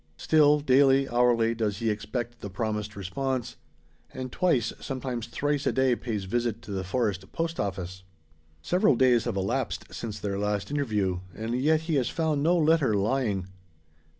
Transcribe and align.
Still 0.17 0.61
daily, 0.61 1.07
hourly, 1.07 1.53
does 1.53 1.77
he 1.77 1.91
expect 1.91 2.39
the 2.41 2.49
promised 2.49 2.95
response. 2.95 3.57
And 4.11 4.31
twice, 4.31 4.73
sometimes 4.79 5.27
thrice, 5.27 5.67
a 5.67 5.71
day 5.71 5.95
pays 5.95 6.23
visit 6.23 6.63
to 6.63 6.71
the 6.71 6.83
forest 6.83 7.31
post 7.31 7.59
office. 7.59 8.01
Several 8.63 8.95
days 8.95 9.25
have 9.25 9.35
elapsed 9.37 9.93
since 9.93 10.17
their 10.19 10.39
last 10.39 10.71
interview; 10.71 11.19
and 11.35 11.53
yet 11.53 11.81
he 11.81 11.97
has 11.97 12.09
found 12.09 12.41
no 12.41 12.57
letter 12.57 12.95
lying. 12.95 13.45